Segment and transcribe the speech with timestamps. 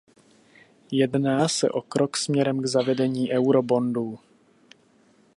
[0.91, 4.19] Jedná se o krok směrem k zavedení eurobondů.